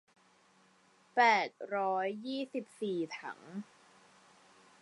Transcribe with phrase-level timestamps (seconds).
[1.15, 3.39] แปดร้อยยี่สิบสี่ถัง